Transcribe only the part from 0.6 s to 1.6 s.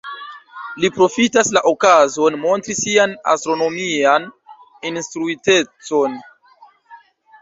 Li profitas